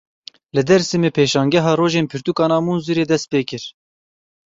[0.55, 3.63] Li Dêrsimê pêşangeha Rojên Pirtûkan a Mûnzûrê dest pê kir.